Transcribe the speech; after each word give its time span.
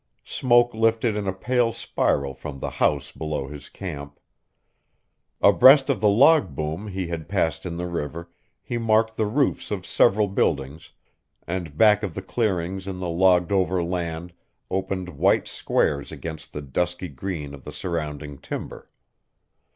Smoke 0.25 0.73
lifted 0.73 1.15
in 1.15 1.27
a 1.27 1.31
pale 1.31 1.71
spiral 1.71 2.33
from 2.33 2.57
the 2.57 2.71
house 2.71 3.11
below 3.11 3.45
his 3.47 3.69
camp. 3.69 4.19
Abreast 5.41 5.91
of 5.91 6.01
the 6.01 6.09
log 6.09 6.55
boom 6.55 6.87
he 6.87 7.05
had 7.05 7.29
passed 7.29 7.67
in 7.67 7.75
the 7.77 7.85
river, 7.85 8.31
he 8.63 8.79
marked 8.79 9.15
the 9.15 9.27
roofs 9.27 9.69
of 9.69 9.85
several 9.85 10.27
buildings, 10.27 10.89
and 11.45 11.77
back 11.77 12.01
of 12.01 12.15
the 12.15 12.23
clearings 12.23 12.87
in 12.87 12.97
the 12.97 13.09
logged 13.11 13.51
over 13.51 13.83
land 13.83 14.33
opened 14.71 15.07
white 15.19 15.47
squares 15.47 16.11
against 16.11 16.51
the 16.51 16.63
dusky 16.63 17.07
green 17.07 17.53
of 17.53 17.63
the 17.63 17.71
surrounding 17.71 18.39
timber. 18.39 18.89